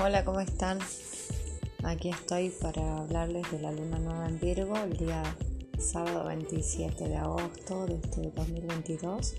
Hola, 0.00 0.24
¿cómo 0.24 0.38
están? 0.38 0.78
Aquí 1.82 2.10
estoy 2.10 2.50
para 2.50 2.98
hablarles 2.98 3.50
de 3.50 3.58
la 3.58 3.72
luna 3.72 3.98
nueva 3.98 4.28
en 4.28 4.38
Virgo 4.38 4.76
el 4.76 4.96
día 4.96 5.24
sábado 5.76 6.26
27 6.26 7.08
de 7.08 7.16
agosto 7.16 7.84
de 7.86 7.96
este 7.96 8.30
2022 8.30 9.34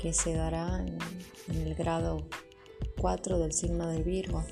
que 0.00 0.12
se 0.12 0.34
dará 0.34 0.86
en, 0.86 0.98
el 1.48 1.74
grado 1.74 2.28
4 3.00 3.40
del 3.40 3.52
signo 3.52 3.88
de 3.88 4.04
Virgo. 4.04 4.44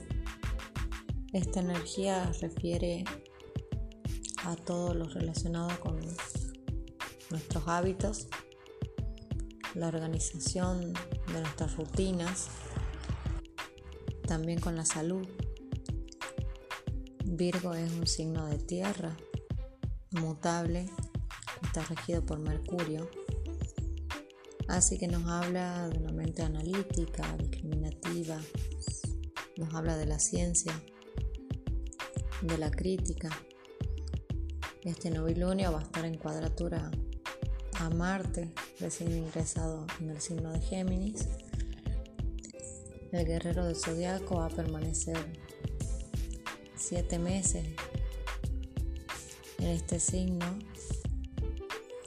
Esta 1.32 1.60
energía 1.60 2.32
refiere 2.40 3.04
a 4.42 4.56
todo 4.56 4.94
lo 4.94 5.04
relacionado 5.04 5.78
con 5.78 6.00
nuestros 7.30 7.68
hábitos, 7.68 8.26
la 9.76 9.86
organización 9.86 10.92
de 10.92 11.40
nuestras 11.40 11.76
rutinas, 11.76 12.48
también 14.26 14.60
con 14.60 14.76
la 14.76 14.84
salud. 14.84 15.26
Virgo 17.24 17.74
es 17.74 17.90
un 17.92 18.06
signo 18.06 18.46
de 18.46 18.58
tierra, 18.58 19.16
mutable, 20.10 20.88
está 21.62 21.82
regido 21.84 22.24
por 22.24 22.38
Mercurio. 22.38 23.10
Así 24.68 24.98
que 24.98 25.08
nos 25.08 25.26
habla 25.26 25.88
de 25.88 25.98
una 25.98 26.12
mente 26.12 26.42
analítica, 26.42 27.36
discriminativa, 27.36 28.40
nos 29.56 29.74
habla 29.74 29.96
de 29.96 30.06
la 30.06 30.18
ciencia, 30.18 30.72
de 32.42 32.58
la 32.58 32.70
crítica. 32.70 33.30
Este 34.82 35.10
novilunio 35.10 35.72
va 35.72 35.80
a 35.80 35.82
estar 35.82 36.04
en 36.04 36.16
cuadratura 36.16 36.90
a 37.80 37.90
Marte, 37.90 38.52
recién 38.80 39.12
ingresado 39.12 39.86
en 40.00 40.10
el 40.10 40.20
signo 40.20 40.52
de 40.52 40.60
Géminis 40.60 41.26
el 43.14 43.26
guerrero 43.26 43.64
del 43.64 43.76
zodiaco 43.76 44.36
va 44.36 44.46
a 44.46 44.50
permanecer 44.50 45.16
siete 46.74 47.18
meses 47.18 47.64
en 49.58 49.66
este 49.68 50.00
signo 50.00 50.58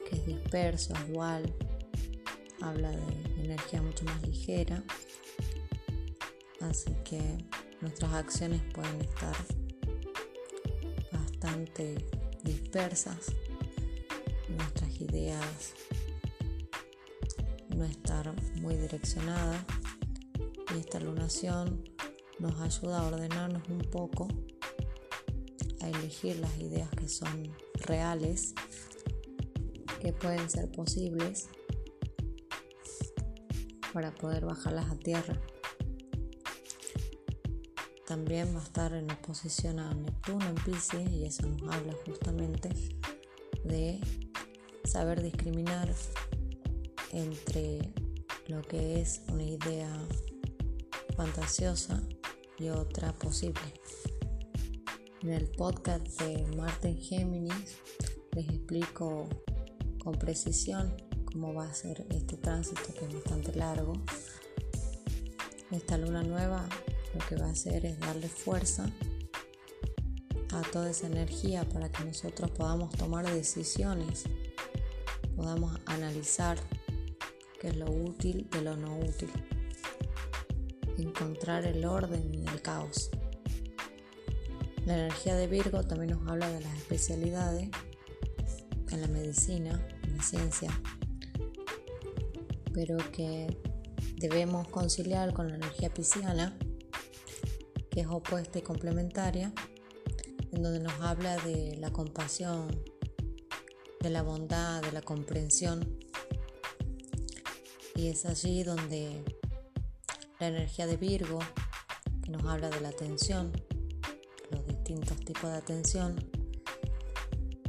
que 0.10 0.18
es 0.18 0.26
disperso, 0.26 0.94
dual, 1.10 1.54
habla 2.62 2.92
de 2.92 3.44
energía 3.44 3.82
mucho 3.82 4.04
más 4.06 4.22
ligera, 4.28 4.84
así 6.62 6.92
que 7.04 7.22
nuestras 7.82 8.14
acciones 8.14 8.62
pueden 8.74 9.02
estar 9.02 9.36
bastante 11.12 11.96
dispersas, 12.44 13.32
nuestras 14.50 15.02
ideas 15.02 15.74
no 17.70 17.86
estar 17.86 18.34
muy 18.62 18.76
direccionadas 18.76 19.64
esta 20.80 21.00
lunación 21.00 21.84
nos 22.40 22.60
ayuda 22.62 23.00
a 23.00 23.08
ordenarnos 23.08 23.68
un 23.70 23.80
poco, 23.80 24.28
a 25.82 25.90
elegir 25.90 26.38
las 26.38 26.56
ideas 26.60 26.90
que 26.92 27.08
son 27.08 27.56
reales, 27.86 28.54
que 30.00 30.14
pueden 30.14 30.50
ser 30.50 30.72
posibles 30.72 31.50
para 33.94 34.14
poder 34.14 34.46
bajarlas 34.46 34.92
a 34.92 34.96
tierra. 34.98 35.42
También 38.06 38.56
va 38.56 38.62
a 38.62 38.64
estar 38.64 38.94
en 38.94 39.12
oposición 39.12 39.80
a 39.80 39.94
Neptuno 39.94 40.46
en 40.48 40.56
Pisces 40.56 41.10
y 41.12 41.26
eso 41.26 41.48
nos 41.48 41.76
habla 41.76 41.94
justamente 42.06 42.70
de 43.64 44.00
saber 44.86 45.22
discriminar 45.22 45.94
entre 47.12 47.92
lo 48.48 48.62
que 48.62 49.02
es 49.02 49.22
una 49.28 49.44
idea 49.44 49.90
fantasiosa 51.18 52.00
y 52.60 52.70
otra 52.70 53.12
posible. 53.12 53.60
En 55.24 55.34
el 55.34 55.50
podcast 55.50 56.06
de 56.22 56.46
Marte 56.56 56.90
en 56.90 56.98
Géminis 56.98 57.80
les 58.34 58.48
explico 58.48 59.28
con 60.04 60.14
precisión 60.14 60.96
cómo 61.26 61.56
va 61.56 61.66
a 61.66 61.74
ser 61.74 62.06
este 62.12 62.38
tránsito 62.38 62.94
que 62.94 63.06
es 63.06 63.14
bastante 63.16 63.52
largo. 63.56 63.94
Esta 65.72 65.98
luna 65.98 66.22
nueva 66.22 66.70
lo 67.16 67.26
que 67.26 67.36
va 67.36 67.48
a 67.48 67.52
hacer 67.52 67.88
es 67.88 68.00
darle 68.00 68.30
fuerza 68.30 68.88
a 70.54 70.62
toda 70.72 70.92
esa 70.92 71.08
energía 71.08 71.68
para 71.68 71.92
que 71.92 72.06
nosotros 72.06 72.52
podamos 72.52 72.96
tomar 72.96 73.26
decisiones, 73.26 74.26
podamos 75.36 75.80
analizar 75.88 76.60
qué 77.60 77.70
es 77.70 77.76
lo 77.76 77.92
útil 77.92 78.48
de 78.52 78.62
lo 78.62 78.78
no 78.78 79.00
útil 79.00 79.32
encontrar 80.98 81.66
el 81.66 81.86
orden 81.86 82.34
y 82.34 82.46
el 82.48 82.62
caos. 82.62 83.10
La 84.86 84.94
energía 84.94 85.36
de 85.36 85.48
Virgo 85.48 85.84
también 85.84 86.18
nos 86.18 86.28
habla 86.30 86.50
de 86.50 86.62
las 86.62 86.74
especialidades 86.78 87.70
en 88.90 89.02
la 89.02 89.08
medicina, 89.08 89.86
en 90.04 90.18
la 90.18 90.24
ciencia, 90.24 90.82
pero 92.74 92.98
que 93.12 93.58
debemos 94.16 94.68
conciliar 94.70 95.34
con 95.34 95.50
la 95.50 95.56
energía 95.56 95.94
pisciana, 95.94 96.58
que 97.92 98.02
es 98.02 98.08
opuesta 98.08 98.60
y 98.60 98.62
complementaria, 98.62 99.54
en 100.52 100.64
donde 100.64 100.80
nos 100.80 100.94
habla 101.02 101.38
de 101.38 101.76
la 101.78 101.92
compasión, 101.92 102.68
de 104.00 104.10
la 104.10 104.22
bondad, 104.22 104.82
de 104.82 104.92
la 104.92 105.02
comprensión. 105.02 105.98
Y 107.96 108.08
es 108.08 108.26
allí 108.26 108.64
donde 108.64 109.24
la 110.40 110.48
energía 110.48 110.86
de 110.86 110.98
Virgo, 110.98 111.40
que 112.24 112.32
nos 112.32 112.44
habla 112.46 112.70
de 112.70 112.80
la 112.82 112.90
atención, 112.90 113.52
los 114.52 114.66
distintos 114.68 115.20
tipos 115.20 115.50
de 115.50 115.58
atención, 115.58 116.16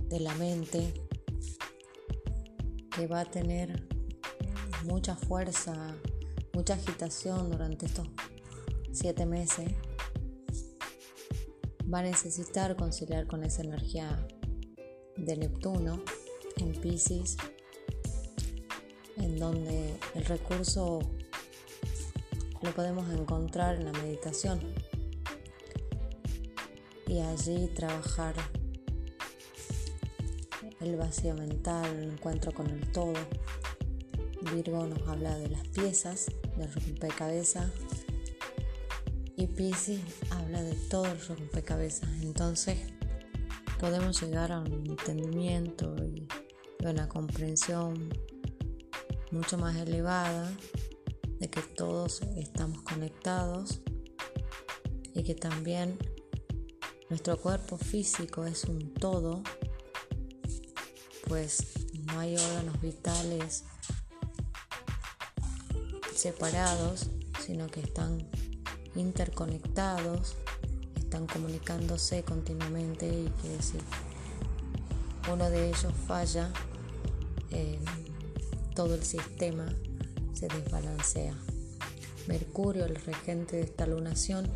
de 0.08 0.20
la 0.20 0.34
mente, 0.34 0.92
que 2.94 3.06
va 3.06 3.20
a 3.20 3.24
tener 3.24 3.86
mucha 4.84 5.16
fuerza, 5.16 5.94
mucha 6.52 6.74
agitación 6.74 7.50
durante 7.50 7.86
estos 7.86 8.08
siete 8.92 9.24
meses, 9.26 9.72
va 11.92 12.00
a 12.00 12.02
necesitar 12.02 12.76
conciliar 12.76 13.26
con 13.26 13.44
esa 13.44 13.62
energía 13.62 14.26
de 15.16 15.36
Neptuno 15.36 16.02
en 16.56 16.72
Pisces, 16.80 17.36
en 19.16 19.38
donde 19.38 19.94
el 20.14 20.24
recurso 20.24 21.00
lo 22.62 22.74
podemos 22.74 23.08
encontrar 23.10 23.76
en 23.76 23.84
la 23.84 23.92
meditación 23.92 24.60
y 27.06 27.20
allí 27.20 27.68
trabajar 27.68 28.34
el 30.80 30.96
vacío 30.96 31.34
mental, 31.34 31.86
el 31.96 32.10
encuentro 32.10 32.52
con 32.52 32.68
el 32.68 32.90
todo. 32.92 33.14
Virgo 34.52 34.86
nos 34.86 35.06
habla 35.08 35.36
de 35.36 35.48
las 35.48 35.66
piezas 35.68 36.26
del 36.56 36.72
rompecabezas 36.72 37.70
y 39.36 39.46
Pisces 39.46 40.00
habla 40.30 40.62
de 40.62 40.74
todo 40.74 41.06
el 41.06 41.20
rompecabezas. 41.20 42.10
Entonces 42.22 42.78
podemos 43.78 44.20
llegar 44.20 44.52
a 44.52 44.60
un 44.60 44.84
entendimiento 44.86 45.94
y 46.04 46.26
una 46.84 47.08
comprensión 47.08 48.08
mucho 49.30 49.58
más 49.58 49.76
elevada 49.76 50.50
de 51.38 51.48
que 51.48 51.60
todos 51.60 52.22
estamos 52.36 52.82
conectados 52.82 53.80
y 55.14 55.22
que 55.22 55.34
también 55.34 55.98
nuestro 57.10 57.38
cuerpo 57.38 57.78
físico 57.78 58.44
es 58.44 58.64
un 58.64 58.92
todo, 58.94 59.42
pues 61.26 61.72
no 62.06 62.20
hay 62.20 62.36
órganos 62.36 62.80
vitales 62.80 63.64
separados, 66.14 67.08
sino 67.44 67.66
que 67.68 67.80
están 67.80 68.26
interconectados, 68.94 70.36
están 70.96 71.26
comunicándose 71.26 72.22
continuamente 72.24 73.06
y 73.06 73.30
que 73.40 73.62
si 73.62 73.78
uno 75.32 75.48
de 75.48 75.68
ellos 75.68 75.92
falla, 76.06 76.52
eh, 77.50 77.78
todo 78.74 78.94
el 78.94 79.04
sistema 79.04 79.66
se 80.38 80.46
desbalancea. 80.46 81.34
Mercurio, 82.28 82.84
el 82.84 82.94
regente 82.94 83.56
de 83.56 83.62
esta 83.62 83.86
lunación, 83.86 84.48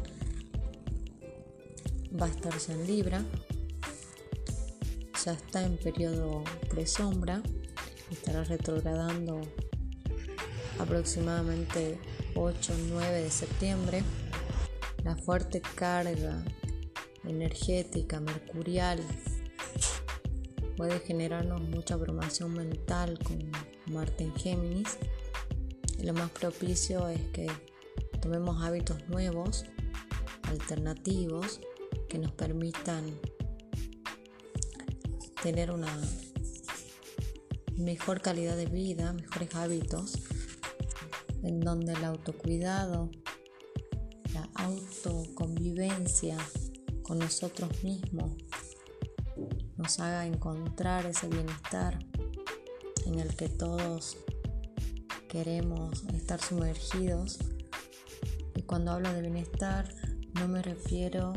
va 2.20 2.26
a 2.26 2.28
estar 2.28 2.56
ya 2.56 2.74
en 2.74 2.86
Libra, 2.86 3.24
ya 5.24 5.32
está 5.32 5.64
en 5.64 5.76
periodo 5.78 6.44
presombra, 6.70 7.42
estará 8.12 8.44
retrogradando 8.44 9.40
aproximadamente 10.78 11.98
8-9 12.34 13.22
de 13.24 13.30
septiembre. 13.30 14.04
La 15.02 15.16
fuerte 15.16 15.60
carga 15.74 16.44
energética 17.24 18.20
mercurial 18.20 19.00
puede 20.76 21.00
generarnos 21.00 21.60
mucha 21.60 21.94
abrumación 21.94 22.52
mental 22.52 23.18
con 23.24 23.50
Marte 23.92 24.22
en 24.22 24.34
Géminis 24.36 24.96
lo 26.02 26.12
más 26.14 26.30
propicio 26.30 27.08
es 27.08 27.20
que 27.32 27.46
tomemos 28.20 28.62
hábitos 28.62 29.08
nuevos, 29.08 29.64
alternativos 30.48 31.60
que 32.08 32.18
nos 32.18 32.32
permitan 32.32 33.04
tener 35.42 35.70
una 35.70 35.96
mejor 37.76 38.20
calidad 38.20 38.56
de 38.56 38.66
vida, 38.66 39.12
mejores 39.12 39.54
hábitos, 39.54 40.18
en 41.42 41.60
donde 41.60 41.92
el 41.92 42.04
autocuidado, 42.04 43.10
la 44.34 44.48
autoconvivencia 44.54 46.36
con 47.02 47.18
nosotros 47.18 47.82
mismos 47.84 48.32
nos 49.76 50.00
haga 50.00 50.26
encontrar 50.26 51.06
ese 51.06 51.28
bienestar 51.28 51.98
en 53.06 53.18
el 53.18 53.34
que 53.36 53.48
todos 53.48 54.16
queremos 55.32 56.04
estar 56.12 56.38
sumergidos. 56.42 57.38
Y 58.54 58.62
cuando 58.64 58.92
hablo 58.92 59.10
de 59.14 59.22
bienestar 59.22 59.88
no 60.34 60.46
me 60.46 60.60
refiero 60.60 61.32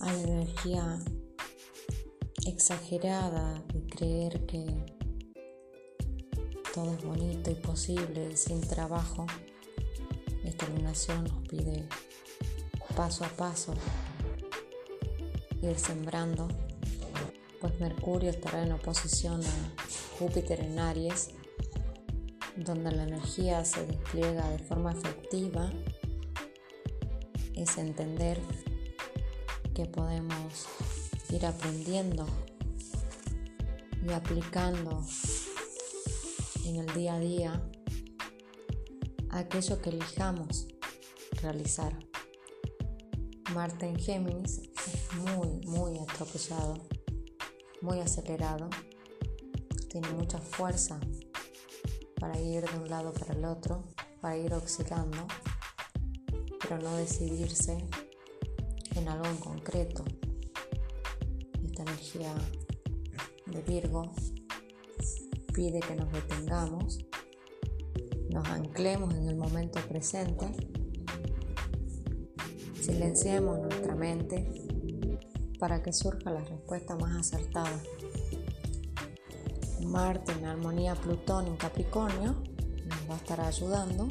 a 0.00 0.12
la 0.12 0.22
energía 0.22 0.98
exagerada 2.46 3.64
de 3.74 3.84
creer 3.88 4.46
que 4.46 4.64
todo 6.72 6.94
es 6.94 7.02
bonito 7.02 7.50
y 7.50 7.54
posible 7.56 8.36
sin 8.36 8.60
trabajo. 8.60 9.26
Esta 10.44 10.66
iluminación 10.66 11.24
nos 11.24 11.48
pide 11.48 11.88
paso 12.94 13.24
a 13.24 13.28
paso 13.28 13.74
ir 15.62 15.76
sembrando, 15.80 16.46
pues 17.66 17.80
Mercurio 17.80 18.30
estará 18.30 18.62
en 18.62 18.70
oposición 18.70 19.40
a 19.42 20.18
Júpiter 20.20 20.60
en 20.60 20.78
Aries, 20.78 21.30
donde 22.56 22.92
la 22.92 23.02
energía 23.02 23.64
se 23.64 23.84
despliega 23.84 24.48
de 24.50 24.60
forma 24.60 24.92
efectiva, 24.92 25.72
es 27.54 27.76
entender 27.78 28.40
que 29.74 29.86
podemos 29.86 30.66
ir 31.30 31.44
aprendiendo 31.44 32.24
y 34.06 34.12
aplicando 34.12 35.04
en 36.66 36.76
el 36.76 36.94
día 36.94 37.14
a 37.14 37.18
día 37.18 37.62
aquello 39.30 39.82
que 39.82 39.90
elijamos 39.90 40.68
realizar. 41.42 41.98
Marte 43.52 43.88
en 43.88 43.98
Géminis 43.98 44.58
es 44.58 45.18
muy, 45.18 45.66
muy 45.66 45.98
atropellado, 45.98 46.95
muy 47.86 48.00
acelerado, 48.00 48.68
tiene 49.88 50.10
mucha 50.10 50.40
fuerza 50.40 50.98
para 52.18 52.36
ir 52.40 52.68
de 52.68 52.78
un 52.80 52.90
lado 52.90 53.12
para 53.12 53.32
el 53.32 53.44
otro, 53.44 53.84
para 54.20 54.36
ir 54.36 54.52
oscilando, 54.54 55.24
pero 56.60 56.78
no 56.78 56.96
decidirse 56.96 57.86
en 58.96 59.08
algo 59.08 59.26
en 59.26 59.36
concreto. 59.36 60.04
Esta 61.64 61.82
energía 61.82 62.34
de 63.46 63.62
Virgo 63.62 64.12
pide 65.54 65.78
que 65.78 65.94
nos 65.94 66.10
detengamos, 66.12 66.98
nos 68.30 68.48
anclemos 68.48 69.14
en 69.14 69.28
el 69.28 69.36
momento 69.36 69.78
presente, 69.86 70.48
silenciemos 72.80 73.60
nuestra 73.60 73.94
mente 73.94 74.65
para 75.58 75.82
que 75.82 75.92
surja 75.92 76.30
la 76.30 76.44
respuesta 76.44 76.96
más 76.96 77.16
acertada. 77.16 77.80
Marte 79.84 80.32
en 80.32 80.44
armonía 80.44 80.94
Plutón 80.94 81.46
en 81.46 81.56
Capricornio 81.56 82.36
nos 82.86 83.10
va 83.10 83.14
a 83.14 83.18
estar 83.18 83.40
ayudando, 83.40 84.08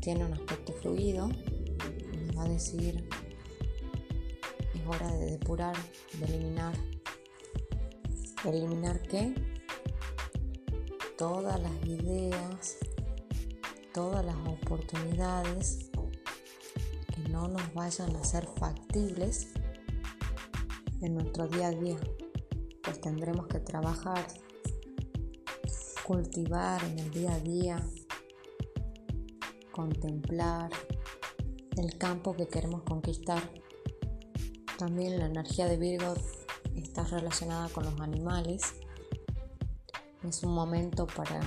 tiene 0.00 0.24
un 0.24 0.32
aspecto 0.32 0.72
fluido, 0.72 1.28
nos 1.28 2.36
va 2.38 2.44
a 2.44 2.48
decir 2.48 3.08
hora 4.86 5.10
de 5.12 5.30
depurar, 5.32 5.76
de 6.18 6.24
eliminar. 6.24 6.74
¿Eliminar 8.44 9.00
qué? 9.02 9.34
Todas 11.16 11.60
las 11.60 11.86
ideas, 11.86 12.78
todas 13.94 14.24
las 14.24 14.36
oportunidades 14.46 15.90
que 17.14 17.28
no 17.28 17.46
nos 17.48 17.72
vayan 17.74 18.16
a 18.16 18.24
ser 18.24 18.46
factibles 18.58 19.48
en 21.02 21.14
nuestro 21.14 21.46
día 21.48 21.68
a 21.68 21.72
día. 21.72 21.98
Pues 22.82 23.00
tendremos 23.00 23.46
que 23.46 23.60
trabajar, 23.60 24.26
cultivar 26.06 26.82
en 26.84 26.98
el 26.98 27.10
día 27.10 27.34
a 27.34 27.40
día, 27.40 27.86
contemplar 29.70 30.70
el 31.76 31.98
campo 31.98 32.34
que 32.34 32.48
queremos 32.48 32.82
conquistar 32.82 33.42
también 34.82 35.16
la 35.16 35.26
energía 35.26 35.68
de 35.68 35.76
Virgo 35.76 36.14
está 36.74 37.04
relacionada 37.04 37.68
con 37.68 37.84
los 37.84 38.00
animales. 38.00 38.62
Es 40.24 40.42
un 40.42 40.54
momento 40.54 41.06
para 41.06 41.40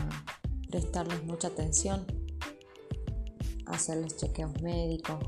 prestarles 0.70 1.22
mucha 1.26 1.50
atención, 1.50 2.06
hacerles 3.66 4.16
chequeos 4.16 4.62
médicos, 4.62 5.20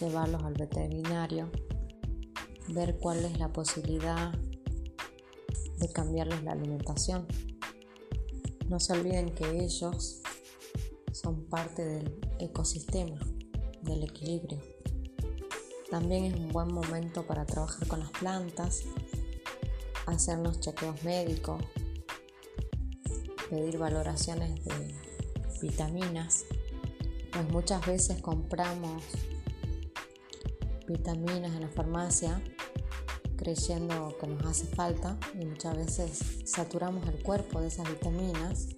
llevarlos 0.00 0.42
al 0.44 0.54
veterinario, 0.54 1.50
ver 2.68 2.98
cuál 2.98 3.24
es 3.24 3.38
la 3.38 3.52
posibilidad 3.52 4.32
de 5.78 5.92
cambiarles 5.92 6.42
la 6.44 6.52
alimentación. 6.52 7.26
No 8.68 8.78
se 8.80 8.92
olviden 8.92 9.34
que 9.34 9.64
ellos 9.64 10.22
son 11.12 11.44
parte 11.44 11.84
del 11.84 12.20
ecosistema, 12.38 13.18
del 13.82 14.04
equilibrio. 14.04 14.60
También 15.90 16.24
es 16.24 16.34
un 16.34 16.48
buen 16.48 16.72
momento 16.72 17.26
para 17.26 17.44
trabajar 17.44 17.86
con 17.86 18.00
las 18.00 18.10
plantas, 18.10 18.84
hacernos 20.06 20.60
chequeos 20.60 21.02
médicos, 21.04 21.62
pedir 23.50 23.76
valoraciones 23.76 24.64
de 24.64 24.94
vitaminas, 25.60 26.46
pues 27.30 27.48
muchas 27.50 27.86
veces 27.86 28.22
compramos 28.22 29.02
vitaminas 30.88 31.52
en 31.54 31.60
la 31.60 31.68
farmacia 31.68 32.42
creyendo 33.42 34.16
que 34.20 34.28
nos 34.28 34.44
hace 34.46 34.66
falta 34.66 35.18
y 35.34 35.44
muchas 35.44 35.76
veces 35.76 36.42
saturamos 36.44 37.08
el 37.08 37.20
cuerpo 37.24 37.60
de 37.60 37.68
esas 37.68 37.88
vitaminas. 37.90 38.68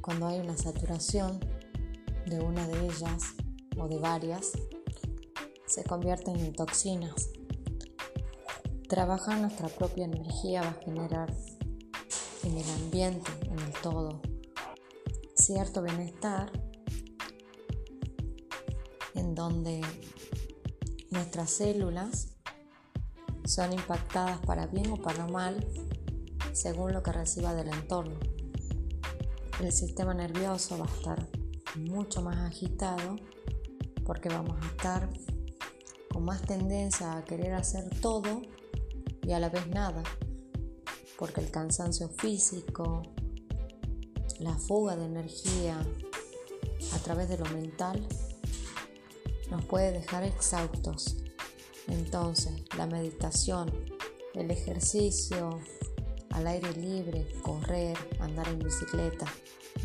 Cuando 0.00 0.26
hay 0.26 0.40
una 0.40 0.56
saturación 0.56 1.38
de 2.24 2.40
una 2.40 2.66
de 2.66 2.86
ellas 2.86 3.34
o 3.76 3.88
de 3.88 3.98
varias, 3.98 4.52
se 5.66 5.84
convierten 5.84 6.36
en 6.36 6.54
toxinas. 6.54 7.28
Trabajar 8.88 9.38
nuestra 9.38 9.68
propia 9.68 10.06
energía 10.06 10.62
va 10.62 10.70
a 10.70 10.82
generar 10.84 11.34
en 12.44 12.56
el 12.56 12.70
ambiente, 12.70 13.30
en 13.42 13.58
el 13.58 13.72
todo, 13.82 14.22
cierto 15.36 15.82
bienestar 15.82 16.50
en 19.14 19.34
donde 19.34 19.82
nuestras 21.10 21.50
células 21.50 22.33
son 23.44 23.72
impactadas 23.72 24.38
para 24.40 24.66
bien 24.66 24.90
o 24.90 24.96
para 24.96 25.26
mal 25.26 25.66
según 26.52 26.92
lo 26.92 27.02
que 27.02 27.12
reciba 27.12 27.54
del 27.54 27.68
entorno. 27.68 28.18
El 29.60 29.72
sistema 29.72 30.14
nervioso 30.14 30.78
va 30.78 30.86
a 30.86 30.96
estar 30.96 31.28
mucho 31.76 32.22
más 32.22 32.38
agitado 32.38 33.16
porque 34.04 34.28
vamos 34.28 34.56
a 34.62 34.66
estar 34.66 35.08
con 36.12 36.24
más 36.24 36.42
tendencia 36.42 37.16
a 37.16 37.24
querer 37.24 37.54
hacer 37.54 37.88
todo 38.00 38.42
y 39.22 39.32
a 39.32 39.40
la 39.40 39.48
vez 39.48 39.66
nada, 39.68 40.02
porque 41.18 41.40
el 41.40 41.50
cansancio 41.50 42.08
físico, 42.08 43.02
la 44.38 44.54
fuga 44.56 44.96
de 44.96 45.06
energía 45.06 45.78
a 46.92 46.98
través 46.98 47.28
de 47.28 47.38
lo 47.38 47.46
mental 47.46 48.06
nos 49.50 49.64
puede 49.64 49.92
dejar 49.92 50.24
exhaustos. 50.24 51.23
Entonces, 51.88 52.52
la 52.76 52.86
meditación, 52.86 53.70
el 54.34 54.50
ejercicio 54.50 55.60
al 56.30 56.48
aire 56.48 56.72
libre, 56.74 57.26
correr, 57.42 57.96
andar 58.18 58.48
en 58.48 58.58
bicicleta, 58.58 59.26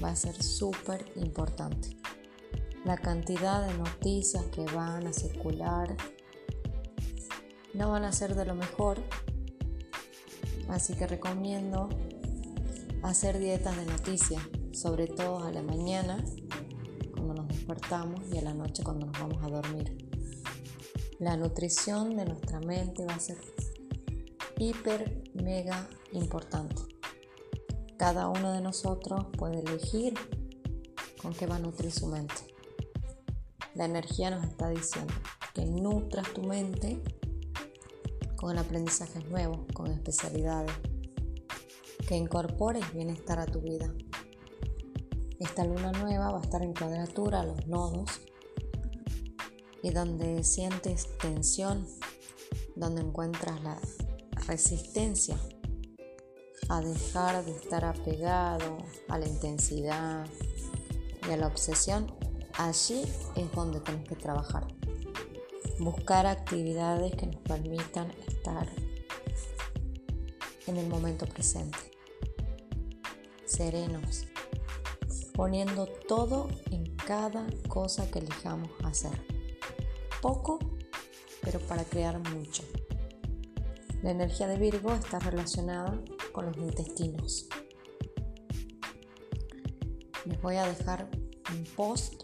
va 0.03 0.09
a 0.09 0.15
ser 0.15 0.41
súper 0.41 1.05
importante. 1.15 1.95
La 2.85 2.97
cantidad 2.97 3.67
de 3.67 3.77
noticias 3.77 4.43
que 4.45 4.65
van 4.65 5.05
a 5.05 5.13
circular 5.13 5.95
no 7.73 7.91
van 7.91 8.03
a 8.03 8.11
ser 8.11 8.35
de 8.35 8.45
lo 8.45 8.55
mejor. 8.55 8.99
Así 10.69 10.95
que 10.95 11.05
recomiendo 11.05 11.89
hacer 13.03 13.37
dietas 13.37 13.77
de 13.77 13.85
noticias, 13.85 14.41
sobre 14.71 15.07
todo 15.07 15.43
a 15.43 15.51
la 15.51 15.61
mañana 15.61 16.23
cuando 17.11 17.35
nos 17.35 17.47
despertamos 17.47 18.21
y 18.33 18.37
a 18.37 18.41
la 18.41 18.53
noche 18.53 18.83
cuando 18.83 19.05
nos 19.05 19.19
vamos 19.19 19.43
a 19.43 19.49
dormir. 19.49 20.08
La 21.19 21.35
nutrición 21.35 22.15
de 22.15 22.23
nuestra 22.23 22.61
mente 22.61 23.05
va 23.05 23.15
a 23.15 23.19
ser 23.19 23.37
hiper, 24.57 25.21
mega 25.33 25.89
importante. 26.13 26.81
Cada 27.97 28.29
uno 28.29 28.53
de 28.53 28.61
nosotros 28.61 29.25
puede 29.37 29.59
elegir 29.59 30.13
con 31.21 31.33
qué 31.33 31.45
va 31.45 31.57
a 31.57 31.59
nutrir 31.59 31.91
su 31.91 32.07
mente. 32.07 32.35
La 33.75 33.83
energía 33.83 34.31
nos 34.31 34.45
está 34.45 34.69
diciendo 34.69 35.13
que 35.53 35.65
nutras 35.65 36.33
tu 36.33 36.41
mente 36.43 37.03
con 38.37 38.57
aprendizajes 38.57 39.29
nuevos, 39.29 39.59
con 39.73 39.91
especialidades, 39.91 40.71
que 42.07 42.15
incorpores 42.15 42.93
bienestar 42.93 43.39
a 43.39 43.45
tu 43.45 43.59
vida. 43.59 43.93
Esta 45.37 45.65
luna 45.65 45.91
nueva 45.91 46.31
va 46.31 46.39
a 46.39 46.43
estar 46.43 46.63
en 46.63 46.73
cuadratura 46.73 47.41
a 47.41 47.45
los 47.45 47.67
nodos 47.67 48.21
y 49.83 49.91
donde 49.91 50.43
sientes 50.43 51.17
tensión, 51.17 51.87
donde 52.75 53.01
encuentras 53.01 53.61
la 53.63 53.79
resistencia 54.47 55.37
a 56.69 56.81
dejar 56.81 57.43
de 57.45 57.51
estar 57.51 57.85
apegado 57.85 58.77
a 59.07 59.17
la 59.17 59.27
intensidad 59.27 60.27
y 61.27 61.31
a 61.31 61.37
la 61.37 61.47
obsesión, 61.47 62.13
allí 62.53 63.03
es 63.35 63.51
donde 63.53 63.79
tienes 63.79 64.07
que 64.07 64.15
trabajar. 64.15 64.67
Buscar 65.79 66.27
actividades 66.27 67.15
que 67.15 67.27
nos 67.27 67.41
permitan 67.41 68.11
estar 68.27 68.67
en 70.67 70.77
el 70.77 70.87
momento 70.87 71.25
presente, 71.25 71.79
serenos, 73.45 74.25
poniendo 75.33 75.87
todo 76.07 76.49
en 76.69 76.95
cada 76.95 77.47
cosa 77.67 78.11
que 78.11 78.19
elijamos 78.19 78.69
hacer. 78.83 79.38
Poco, 80.21 80.59
pero 81.41 81.59
para 81.59 81.83
crear 81.83 82.19
mucho. 82.33 82.63
La 84.01 84.11
energía 84.11 84.47
de 84.47 84.57
Virgo 84.57 84.93
está 84.93 85.19
relacionada 85.19 86.01
con 86.31 86.45
los 86.45 86.57
intestinos. 86.57 87.47
Les 90.25 90.41
voy 90.41 90.55
a 90.55 90.65
dejar 90.65 91.09
un 91.51 91.63
post 91.75 92.23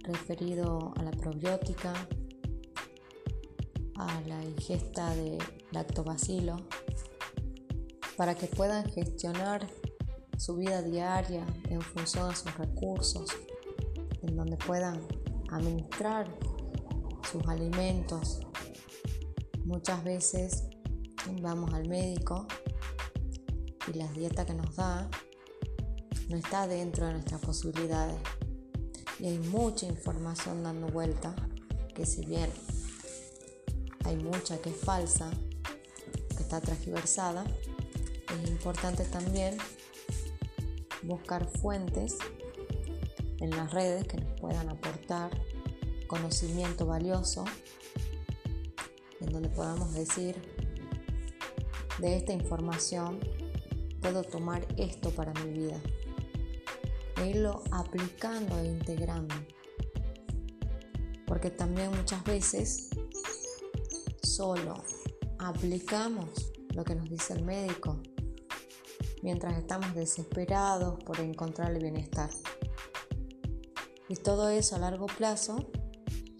referido 0.00 0.92
a 0.96 1.02
la 1.02 1.10
probiótica, 1.10 1.92
a 3.96 4.20
la 4.26 4.42
ingesta 4.44 5.14
de 5.14 5.38
lactobacilo, 5.72 6.56
para 8.16 8.34
que 8.34 8.46
puedan 8.46 8.84
gestionar 8.90 9.66
su 10.36 10.56
vida 10.56 10.82
diaria 10.82 11.46
en 11.70 11.80
función 11.80 12.28
de 12.28 12.36
sus 12.36 12.56
recursos, 12.58 13.30
en 14.22 14.36
donde 14.36 14.56
puedan 14.56 15.00
administrar 15.56 16.28
sus 17.30 17.46
alimentos 17.48 18.40
Muchas 19.64 20.04
veces 20.04 20.64
vamos 21.40 21.72
al 21.72 21.88
médico 21.88 22.46
y 23.88 23.96
la 23.96 24.06
dieta 24.08 24.44
que 24.44 24.52
nos 24.52 24.76
da 24.76 25.08
no 26.28 26.36
está 26.36 26.66
dentro 26.66 27.06
de 27.06 27.14
nuestras 27.14 27.40
posibilidades. 27.40 28.16
Y 29.18 29.26
hay 29.28 29.38
mucha 29.38 29.86
información 29.86 30.62
dando 30.62 30.88
vuelta 30.88 31.34
que 31.94 32.04
si 32.04 32.26
bien 32.26 32.50
hay 34.04 34.16
mucha 34.16 34.58
que 34.58 34.68
es 34.68 34.76
falsa, 34.76 35.30
que 36.36 36.42
está 36.42 36.60
transversada, 36.60 37.44
es 38.42 38.50
importante 38.50 39.04
también 39.04 39.56
buscar 41.04 41.48
fuentes 41.48 42.18
en 43.38 43.48
las 43.48 43.72
redes 43.72 44.06
que 44.06 44.18
puedan 44.44 44.68
aportar 44.68 45.30
conocimiento 46.06 46.84
valioso 46.84 47.46
en 49.22 49.32
donde 49.32 49.48
podamos 49.48 49.94
decir, 49.94 50.36
de 51.98 52.14
esta 52.14 52.34
información 52.34 53.20
puedo 54.02 54.22
tomar 54.22 54.66
esto 54.76 55.08
para 55.12 55.32
mi 55.42 55.60
vida. 55.60 55.80
E 57.22 57.30
irlo 57.30 57.62
aplicando 57.70 58.58
e 58.58 58.66
integrando. 58.66 59.34
Porque 61.26 61.48
también 61.48 61.90
muchas 61.96 62.22
veces 62.24 62.90
solo 64.22 64.84
aplicamos 65.38 66.52
lo 66.74 66.84
que 66.84 66.94
nos 66.94 67.08
dice 67.08 67.32
el 67.32 67.44
médico 67.44 67.98
mientras 69.22 69.56
estamos 69.56 69.94
desesperados 69.94 71.02
por 71.02 71.18
encontrar 71.20 71.72
el 71.72 71.78
bienestar. 71.78 72.28
Y 74.08 74.16
todo 74.16 74.48
eso 74.48 74.76
a 74.76 74.78
largo 74.78 75.06
plazo 75.06 75.70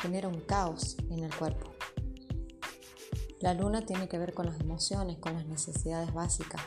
genera 0.01 0.29
un 0.29 0.41
caos 0.41 0.97
en 1.11 1.25
el 1.25 1.35
cuerpo. 1.35 1.75
La 3.41 3.55
luna 3.55 3.85
tiene 3.85 4.09
que 4.09 4.19
ver 4.19 4.35
con 4.35 4.47
las 4.47 4.61
emociones, 4.61 5.19
con 5.19 5.35
las 5.35 5.47
necesidades 5.47 6.13
básicas. 6.13 6.63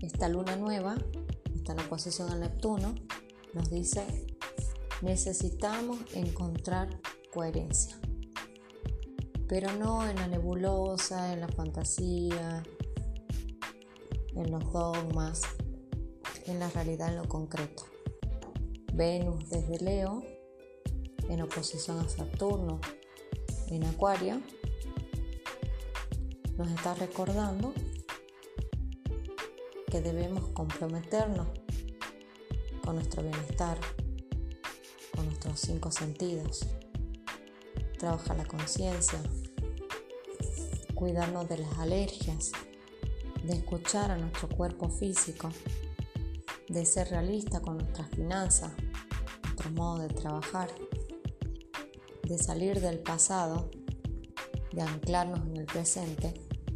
Esta 0.00 0.28
luna 0.28 0.56
nueva, 0.56 0.96
está 1.54 1.72
en 1.72 1.80
oposición 1.80 2.30
al 2.30 2.40
Neptuno, 2.40 2.94
nos 3.54 3.70
dice, 3.70 4.26
necesitamos 5.00 5.98
encontrar 6.14 6.88
coherencia. 7.32 8.00
Pero 9.48 9.72
no 9.74 10.08
en 10.08 10.16
la 10.16 10.28
nebulosa, 10.28 11.32
en 11.32 11.40
la 11.40 11.48
fantasía, 11.48 12.62
en 14.34 14.50
los 14.50 14.72
dogmas, 14.72 15.42
en 16.46 16.58
la 16.58 16.68
realidad, 16.70 17.10
en 17.10 17.16
lo 17.16 17.28
concreto. 17.28 17.91
Venus 18.92 19.48
desde 19.48 19.78
Leo, 19.78 20.22
en 21.28 21.40
oposición 21.40 21.98
a 22.00 22.08
Saturno, 22.08 22.80
en 23.68 23.84
Acuario, 23.84 24.42
nos 26.58 26.70
está 26.70 26.94
recordando 26.94 27.72
que 29.90 30.02
debemos 30.02 30.48
comprometernos 30.48 31.48
con 32.84 32.96
nuestro 32.96 33.22
bienestar, 33.22 33.78
con 35.14 35.24
nuestros 35.26 35.60
cinco 35.60 35.90
sentidos, 35.90 36.66
trabajar 37.98 38.36
la 38.36 38.44
conciencia, 38.44 39.22
cuidarnos 40.94 41.48
de 41.48 41.58
las 41.58 41.78
alergias, 41.78 42.52
de 43.42 43.54
escuchar 43.54 44.10
a 44.10 44.18
nuestro 44.18 44.48
cuerpo 44.48 44.90
físico, 44.90 45.48
de 46.68 46.86
ser 46.86 47.08
realista 47.08 47.60
con 47.60 47.78
nuestras 47.78 48.08
finanzas, 48.10 48.72
nuestro 49.62 49.70
modo 49.70 49.98
de 50.02 50.08
trabajar, 50.08 50.70
de 52.24 52.38
salir 52.38 52.80
del 52.80 52.98
pasado 52.98 53.70
de 54.72 54.82
anclarnos 54.82 55.40
en 55.40 55.56
el 55.56 55.66
presente 55.66 56.34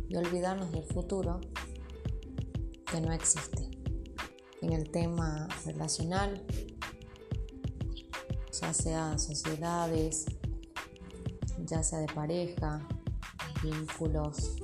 y 0.08 0.16
olvidarnos 0.16 0.70
del 0.70 0.84
futuro 0.84 1.40
que 2.90 3.00
no 3.00 3.12
existe. 3.12 3.70
En 4.60 4.72
el 4.72 4.90
tema 4.90 5.48
relacional, 5.64 6.44
ya 8.52 8.72
sea 8.72 9.18
sociedades, 9.18 10.26
ya 11.64 11.82
sea 11.82 12.00
de 12.00 12.06
pareja, 12.06 12.86
vínculos 13.62 14.56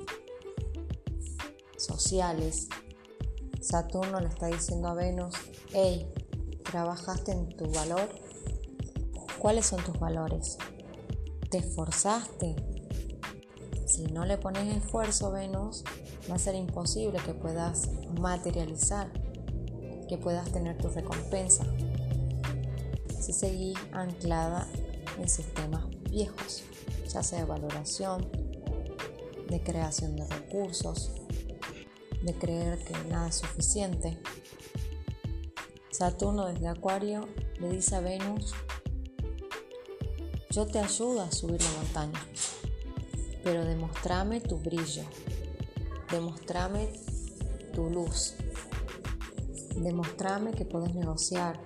sociales, 1.77 2.69
Saturno 3.61 4.19
le 4.19 4.27
está 4.27 4.47
diciendo 4.47 4.89
a 4.89 4.93
Venus, 4.93 5.35
hey, 5.71 6.05
¿trabajaste 6.73 7.31
en 7.33 7.55
tu 7.55 7.71
valor? 7.71 8.09
¿Cuáles 9.37 9.67
son 9.67 9.83
tus 9.83 9.99
valores? 9.99 10.57
¿Te 11.51 11.59
esforzaste? 11.59 12.55
Si 13.85 14.05
no 14.05 14.25
le 14.25 14.39
pones 14.39 14.75
esfuerzo, 14.75 15.31
Venus, 15.31 15.83
va 16.27 16.33
a 16.33 16.39
ser 16.39 16.55
imposible 16.55 17.19
que 17.23 17.35
puedas 17.35 17.91
materializar, 18.19 19.13
que 20.09 20.17
puedas 20.17 20.51
tener 20.51 20.75
tu 20.79 20.87
recompensa. 20.87 21.63
Si 23.21 23.33
seguís 23.33 23.77
anclada 23.91 24.67
en 25.19 25.29
sistemas 25.29 25.85
viejos, 26.09 26.63
ya 27.07 27.21
sea 27.21 27.37
de 27.37 27.45
valoración, 27.45 28.31
de 29.47 29.61
creación 29.61 30.15
de 30.15 30.25
recursos, 30.25 31.11
de 32.23 32.33
creer 32.33 32.83
que 32.83 32.95
nada 33.09 33.27
es 33.27 33.35
suficiente. 33.35 34.17
Saturno 35.93 36.47
desde 36.47 36.67
Acuario 36.67 37.29
le 37.59 37.69
dice 37.69 37.95
a 37.95 38.01
Venus, 38.01 38.53
yo 40.51 40.65
te 40.65 40.79
ayudo 40.79 41.21
a 41.21 41.31
subir 41.31 41.61
la 41.61 41.71
montaña 41.71 42.19
pero 43.43 43.65
demostrame 43.65 44.39
tu 44.39 44.57
brillo, 44.57 45.03
demostrame 46.09 46.93
tu 47.73 47.89
luz, 47.89 48.35
demostrame 49.75 50.51
que 50.51 50.65
podés 50.65 50.95
negociar, 50.95 51.59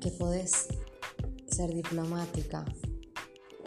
que 0.00 0.10
podés 0.12 0.68
ser 1.48 1.74
diplomática. 1.74 2.64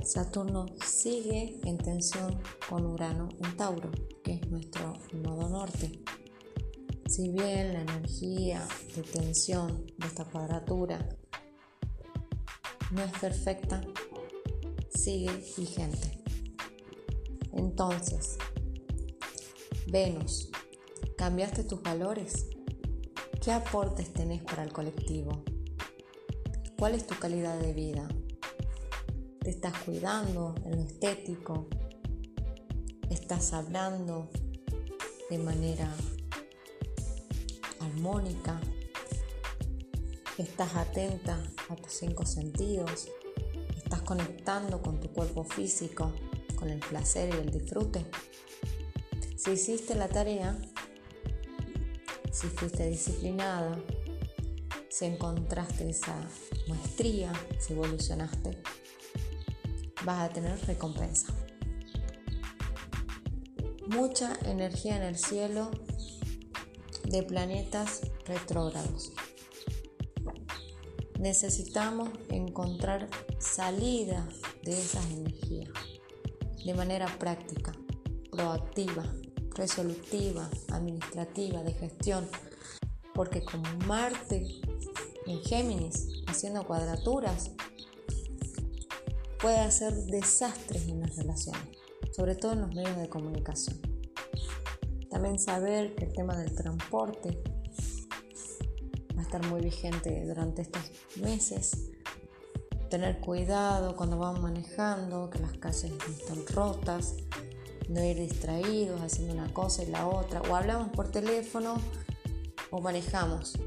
Saturno 0.04 0.66
sigue 0.84 1.60
en 1.66 1.78
tensión 1.78 2.40
con 2.68 2.86
Urano 2.86 3.30
en 3.44 3.58
Tauro, 3.58 3.92
que 4.24 4.36
es 4.36 4.50
nuestro 4.50 4.94
nodo 5.14 5.50
norte. 5.50 5.92
Si 7.12 7.30
bien 7.30 7.74
la 7.74 7.82
energía 7.82 8.66
de 8.96 9.02
tensión 9.04 9.86
de 9.98 10.08
esta 10.08 10.24
cuadratura 10.24 11.10
no 12.92 13.04
es 13.04 13.12
perfecta, 13.20 13.82
sigue 14.94 15.32
vigente. 15.58 16.24
Entonces, 17.52 18.38
Venus, 19.88 20.52
¿Cambiaste 21.22 21.64
tus 21.64 21.84
valores? 21.84 22.48
¿Qué 23.44 23.52
aportes 23.52 24.12
tenés 24.12 24.42
para 24.42 24.64
el 24.64 24.74
colectivo? 24.74 25.44
¿Cuál 26.80 26.96
es 26.96 27.06
tu 27.06 27.14
calidad 27.20 27.60
de 27.60 27.74
vida? 27.74 28.08
¿Te 29.40 29.52
estás 29.52 29.78
cuidando 29.86 30.56
en 30.66 30.78
lo 30.78 30.82
estético? 30.82 31.68
¿Estás 33.12 33.54
hablando 33.54 34.32
de 35.30 35.38
manera 35.38 35.94
armónica? 38.02 38.60
¿Estás 40.40 40.76
atenta 40.76 41.38
a 41.70 41.76
tus 41.76 41.94
cinco 41.94 42.26
sentidos? 42.26 43.10
¿Estás 43.78 44.02
conectando 44.02 44.82
con 44.82 45.00
tu 45.00 45.10
cuerpo 45.10 45.44
físico, 45.44 46.12
con 46.56 46.72
el 46.72 46.80
placer 46.80 47.32
y 47.32 47.38
el 47.38 47.52
disfrute? 47.52 48.08
Si 49.38 49.52
hiciste 49.52 49.94
la 49.94 50.08
tarea, 50.08 50.58
si 52.32 52.48
fuiste 52.48 52.88
disciplinada, 52.90 53.80
si 54.90 55.06
encontraste 55.06 55.88
esa 55.88 56.16
maestría, 56.68 57.32
si 57.60 57.74
evolucionaste, 57.74 58.64
vas 60.06 60.28
a 60.28 60.34
tener 60.34 60.60
recompensa. 60.66 61.28
Mucha 63.86 64.34
energía 64.46 64.98
en 64.98 65.04
el 65.04 65.18
cielo 65.20 65.70
de 67.12 67.24
planetas 67.24 68.02
retrógrados. 68.26 69.12
Necesitamos 71.20 72.10
encontrar 72.30 73.10
salida 73.38 74.28
de 74.64 74.72
esas 74.72 75.06
energías 75.12 75.70
de 76.66 76.74
manera 76.74 77.08
práctica, 77.20 77.74
proactiva, 78.32 79.04
resolutiva, 79.56 80.50
administrativa, 80.72 81.62
de 81.64 81.74
gestión, 81.74 82.28
porque 83.14 83.44
con 83.44 83.62
Marte 83.88 84.62
en 85.28 85.42
Géminis 85.44 86.24
haciendo 86.28 86.66
cuadraturas 86.66 87.52
puede 89.40 89.60
hacer 89.60 89.94
desastres 90.06 90.88
en 90.88 91.02
las 91.02 91.16
relaciones, 91.16 91.78
sobre 92.16 92.36
todo 92.36 92.54
en 92.54 92.62
los 92.62 92.74
medios 92.74 92.98
de 92.98 93.10
comunicación. 93.10 93.91
También 95.12 95.38
saber 95.38 95.94
que 95.94 96.06
el 96.06 96.14
tema 96.14 96.38
del 96.38 96.56
transporte 96.56 97.44
va 99.16 99.20
a 99.20 99.24
estar 99.24 99.46
muy 99.48 99.62
vigente 99.62 100.26
durante 100.26 100.62
estos 100.62 100.82
meses. 101.18 101.92
Tener 102.90 103.20
cuidado 103.20 103.98
cuando 103.98 104.18
vamos 104.18 104.42
manejando, 104.42 105.30
que 105.30 105.40
las 105.40 105.52
calles 105.58 105.92
no 105.92 106.06
estén 106.06 106.48
rotas, 106.48 107.18
no 107.90 108.02
ir 108.04 108.18
distraídos 108.18 109.02
haciendo 109.02 109.34
una 109.34 109.54
cosa 109.54 109.84
y 109.84 109.88
la 109.88 110.08
otra, 110.08 110.42
o 110.50 110.56
hablamos 110.56 110.90
por 110.90 111.12
teléfono 111.12 111.76
o 112.70 112.80
manejamos, 112.80 113.58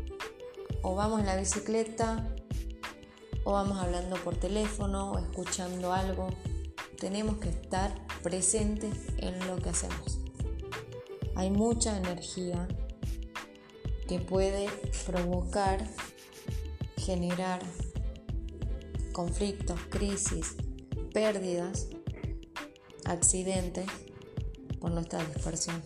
o 0.82 0.94
vamos 0.94 1.20
en 1.20 1.26
la 1.26 1.36
bicicleta 1.36 2.34
o 3.44 3.52
vamos 3.52 3.78
hablando 3.78 4.16
por 4.16 4.34
teléfono 4.36 5.12
o 5.12 5.18
escuchando 5.18 5.92
algo. 5.92 6.28
Tenemos 6.98 7.36
que 7.36 7.50
estar 7.50 7.94
presentes 8.22 8.96
en 9.18 9.46
lo 9.46 9.56
que 9.56 9.68
hacemos. 9.68 10.23
Hay 11.36 11.50
mucha 11.50 11.96
energía 11.96 12.68
que 14.08 14.18
puede 14.20 14.68
provocar, 15.06 15.84
generar 16.96 17.60
conflictos, 19.12 19.78
crisis, 19.90 20.56
pérdidas, 21.12 21.88
accidentes 23.04 23.86
por 24.80 24.90
nuestra 24.90 25.24
dispersión. 25.24 25.82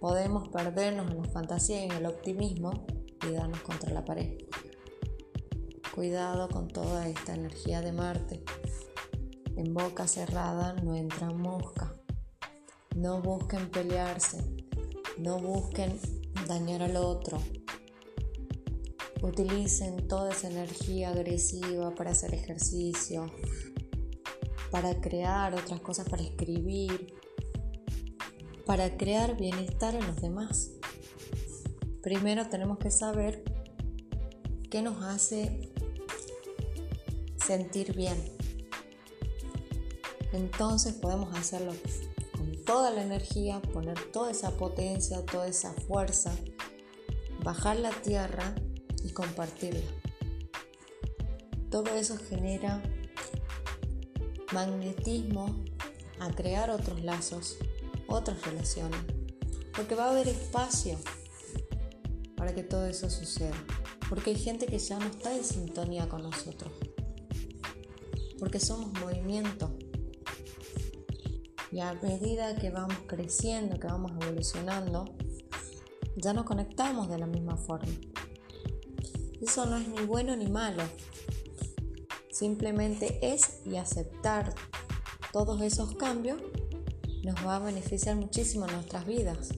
Podemos 0.00 0.48
perdernos 0.48 1.10
en 1.10 1.22
la 1.22 1.28
fantasía 1.28 1.82
y 1.82 1.84
en 1.84 1.92
el 1.92 2.06
optimismo 2.06 2.86
y 3.28 3.32
darnos 3.32 3.60
contra 3.60 3.92
la 3.92 4.04
pared. 4.04 4.38
Cuidado 5.94 6.48
con 6.48 6.68
toda 6.68 7.06
esta 7.08 7.34
energía 7.34 7.82
de 7.82 7.92
Marte. 7.92 8.42
En 9.56 9.74
boca 9.74 10.08
cerrada 10.08 10.72
no 10.72 10.96
entra 10.96 11.30
mosca. 11.30 11.89
No 13.00 13.22
busquen 13.22 13.70
pelearse. 13.70 14.44
No 15.16 15.38
busquen 15.38 15.98
dañar 16.46 16.82
al 16.82 16.96
otro. 16.96 17.38
Utilicen 19.22 20.06
toda 20.06 20.32
esa 20.32 20.50
energía 20.50 21.08
agresiva 21.08 21.94
para 21.94 22.10
hacer 22.10 22.34
ejercicio, 22.34 23.32
para 24.70 25.00
crear 25.00 25.54
otras 25.54 25.80
cosas, 25.80 26.10
para 26.10 26.22
escribir, 26.22 27.14
para 28.66 28.94
crear 28.98 29.34
bienestar 29.34 29.94
en 29.94 30.06
los 30.06 30.20
demás. 30.20 30.72
Primero 32.02 32.50
tenemos 32.50 32.76
que 32.76 32.90
saber 32.90 33.42
qué 34.68 34.82
nos 34.82 35.02
hace 35.02 35.72
sentir 37.46 37.96
bien. 37.96 38.18
Entonces 40.34 40.92
podemos 40.92 41.34
hacerlo 41.34 41.72
toda 42.70 42.92
la 42.92 43.02
energía, 43.02 43.60
poner 43.60 44.00
toda 44.12 44.30
esa 44.30 44.52
potencia, 44.52 45.26
toda 45.26 45.48
esa 45.48 45.72
fuerza, 45.72 46.32
bajar 47.42 47.76
la 47.80 47.90
tierra 47.90 48.54
y 49.02 49.10
compartirla. 49.10 49.90
Todo 51.68 51.92
eso 51.96 52.16
genera 52.16 52.80
magnetismo 54.52 55.64
a 56.20 56.30
crear 56.30 56.70
otros 56.70 57.02
lazos, 57.02 57.56
otras 58.06 58.40
relaciones, 58.46 59.00
porque 59.74 59.96
va 59.96 60.04
a 60.04 60.10
haber 60.12 60.28
espacio 60.28 60.96
para 62.36 62.54
que 62.54 62.62
todo 62.62 62.86
eso 62.86 63.10
suceda, 63.10 63.56
porque 64.08 64.30
hay 64.30 64.36
gente 64.36 64.66
que 64.66 64.78
ya 64.78 64.96
no 65.00 65.06
está 65.06 65.34
en 65.34 65.42
sintonía 65.42 66.08
con 66.08 66.22
nosotros, 66.22 66.70
porque 68.38 68.60
somos 68.60 68.92
movimiento. 69.00 69.76
Y 71.72 71.80
a 71.80 71.94
medida 71.94 72.56
que 72.56 72.70
vamos 72.70 72.96
creciendo, 73.06 73.78
que 73.78 73.86
vamos 73.86 74.12
evolucionando, 74.20 75.14
ya 76.16 76.32
no 76.32 76.44
conectamos 76.44 77.08
de 77.08 77.18
la 77.18 77.26
misma 77.26 77.56
forma. 77.56 77.92
Eso 79.40 79.66
no 79.66 79.76
es 79.76 79.88
ni 79.88 80.04
bueno 80.04 80.36
ni 80.36 80.48
malo. 80.48 80.82
Simplemente 82.30 83.18
es 83.22 83.60
y 83.64 83.76
aceptar 83.76 84.54
todos 85.32 85.60
esos 85.62 85.94
cambios 85.94 86.40
nos 87.22 87.36
va 87.46 87.56
a 87.56 87.58
beneficiar 87.58 88.16
muchísimo 88.16 88.66
en 88.66 88.74
nuestras 88.74 89.06
vidas. 89.06 89.50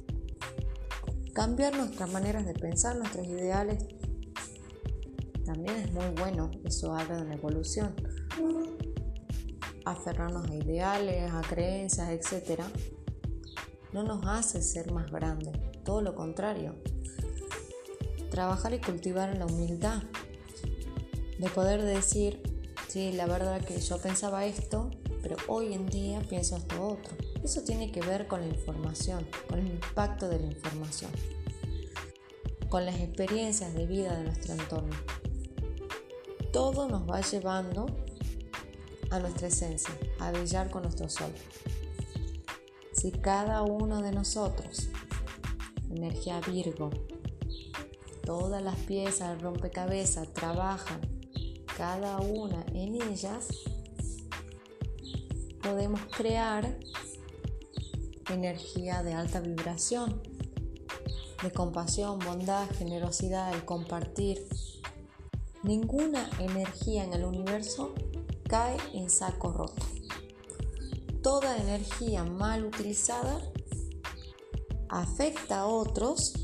Cambiar 1.33 1.75
nuestras 1.77 2.11
maneras 2.13 2.45
de 2.45 2.53
pensar, 2.53 2.97
nuestros 2.97 3.27
ideales, 3.27 3.87
también 5.45 5.77
es 5.77 5.93
muy 5.93 6.09
bueno. 6.19 6.51
Eso 6.65 6.95
habla 6.95 7.17
de 7.17 7.23
una 7.23 7.35
evolución. 7.35 7.95
Aferrarnos 9.85 10.49
a 10.51 10.55
ideales, 10.55 11.33
a 11.33 11.41
creencias, 11.43 12.11
etc. 12.11 12.63
No 13.93 14.03
nos 14.03 14.27
hace 14.27 14.63
ser 14.63 14.93
más 14.93 15.11
grandes. 15.11 15.55
Todo 15.85 16.01
lo 16.01 16.15
contrario. 16.15 16.75
Trabajar 18.31 18.73
y 18.75 18.81
cultivar 18.81 19.37
la 19.37 19.47
humildad. 19.47 20.03
De 21.39 21.49
poder 21.49 21.83
decir, 21.83 22.41
sí, 22.89 23.13
la 23.13 23.27
verdad 23.27 23.61
que 23.61 23.81
yo 23.81 23.99
pensaba 23.99 24.47
esto, 24.47 24.91
pero 25.23 25.37
hoy 25.49 25.73
en 25.73 25.87
día 25.87 26.21
pienso 26.29 26.57
esto 26.57 26.87
otro. 26.87 27.15
Eso 27.43 27.63
tiene 27.63 27.91
que 27.91 28.01
ver 28.01 28.29
con 28.29 28.41
la 28.41 28.47
información, 28.47 29.27
con 29.49 29.59
el 29.59 29.67
impacto 29.67 30.29
de 30.29 30.39
la 30.39 30.47
información, 30.47 31.11
con 32.69 32.87
las 32.87 32.97
experiencias 33.01 33.75
de 33.75 33.87
vida 33.87 34.17
de 34.17 34.25
nuestro 34.25 34.55
entorno. 34.55 34.97
Todo 36.53 36.89
nos 36.89 37.09
va 37.09 37.21
llevando 37.21 37.87
a 39.13 39.19
nuestra 39.19 39.49
esencia, 39.49 39.95
a 40.19 40.33
brillar 40.33 40.71
con 40.71 40.83
nuestro 40.83 41.09
sol. 41.09 41.33
Si 42.93 43.13
cada 43.13 43.63
uno 43.63 44.01
de 44.01 44.11
nosotros, 44.11 44.89
energía 45.91 46.41
Virgo, 46.41 46.91
todas 48.25 48.63
las 48.63 48.77
piezas 48.77 49.31
del 49.31 49.41
rompecabezas 49.41 50.33
trabajan 50.33 51.01
cada 51.77 52.19
una 52.21 52.65
en 52.73 53.03
ellas, 53.03 53.49
podemos 55.63 56.01
crear 56.17 56.79
energía 58.31 59.03
de 59.03 59.13
alta 59.13 59.41
vibración, 59.41 60.23
de 61.43 61.51
compasión, 61.51 62.19
bondad, 62.19 62.67
generosidad, 62.79 63.53
el 63.55 63.65
compartir. 63.65 64.47
Ninguna 65.63 66.31
energía 66.39 67.05
en 67.05 67.13
el 67.13 67.25
universo 67.25 67.95
cae 68.53 68.77
en 68.93 69.09
saco 69.09 69.51
roto. 69.51 69.83
Toda 71.23 71.57
energía 71.57 72.23
mal 72.23 72.67
utilizada 72.67 73.41
afecta 74.91 75.61
a 75.61 75.67
otros 75.67 76.35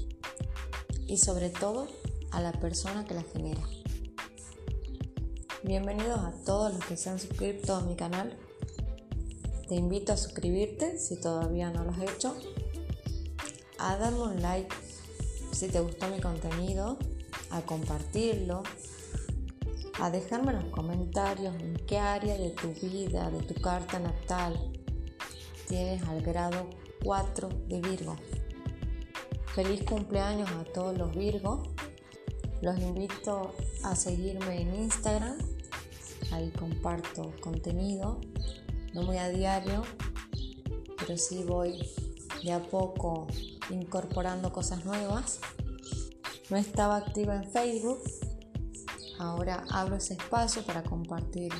y 1.06 1.18
sobre 1.18 1.50
todo 1.50 1.86
a 2.30 2.40
la 2.40 2.52
persona 2.52 3.04
que 3.04 3.12
la 3.12 3.24
genera. 3.24 3.60
Bienvenidos 5.62 6.20
a 6.20 6.32
todos 6.46 6.72
los 6.72 6.82
que 6.86 6.96
se 6.96 7.10
han 7.10 7.18
suscrito 7.18 7.74
a 7.74 7.82
mi 7.82 7.94
canal 7.94 8.38
te 9.68 9.74
invito 9.74 10.14
a 10.14 10.16
suscribirte 10.16 10.98
si 10.98 11.20
todavía 11.20 11.70
no 11.70 11.84
lo 11.84 11.90
has 11.90 12.00
hecho. 12.10 12.34
a 13.76 13.98
darme 13.98 14.22
un 14.22 14.40
like 14.40 14.74
si 15.52 15.68
te 15.68 15.80
gustó 15.80 16.08
mi 16.08 16.20
contenido, 16.20 16.96
a 17.50 17.60
compartirlo, 17.60 18.62
a 20.00 20.10
dejarme 20.10 20.52
en 20.52 20.60
los 20.60 20.70
comentarios 20.70 21.54
en 21.56 21.74
qué 21.86 21.98
área 21.98 22.36
de 22.36 22.50
tu 22.50 22.68
vida, 22.72 23.30
de 23.30 23.42
tu 23.42 23.60
carta 23.60 23.98
natal, 23.98 24.72
tienes 25.66 26.02
al 26.04 26.22
grado 26.22 26.70
4 27.04 27.48
de 27.66 27.80
Virgo. 27.80 28.16
Feliz 29.54 29.82
cumpleaños 29.84 30.48
a 30.52 30.64
todos 30.64 30.96
los 30.96 31.14
Virgos. 31.16 31.68
Los 32.62 32.78
invito 32.78 33.52
a 33.82 33.96
seguirme 33.96 34.62
en 34.62 34.74
Instagram. 34.74 35.36
Ahí 36.32 36.50
comparto 36.50 37.32
contenido. 37.40 38.20
No 38.94 39.02
muy 39.02 39.18
a 39.18 39.28
diario, 39.28 39.82
pero 40.98 41.18
sí 41.18 41.44
voy 41.44 41.78
de 42.42 42.52
a 42.52 42.62
poco 42.62 43.26
incorporando 43.70 44.52
cosas 44.52 44.84
nuevas. 44.84 45.40
No 46.50 46.56
estaba 46.56 46.96
activa 46.96 47.36
en 47.36 47.50
Facebook. 47.50 48.00
Ahora 49.18 49.64
abro 49.70 49.96
ese 49.96 50.14
espacio 50.14 50.62
para 50.62 50.82
compartir 50.82 51.52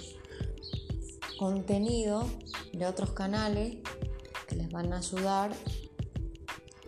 contenido 1.38 2.29
de 2.73 2.87
otros 2.87 3.11
canales 3.11 3.79
que 4.47 4.57
les 4.57 4.71
van 4.71 4.92
a 4.92 4.99
ayudar 4.99 5.53